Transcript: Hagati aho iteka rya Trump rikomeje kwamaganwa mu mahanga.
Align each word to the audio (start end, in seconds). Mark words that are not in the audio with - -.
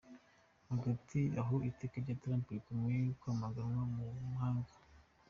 Hagati 0.69 1.19
aho 1.41 1.55
iteka 1.69 1.95
rya 2.03 2.15
Trump 2.21 2.45
rikomeje 2.55 3.03
kwamaganwa 3.19 3.81
mu 3.93 4.05
mahanga. 4.33 4.73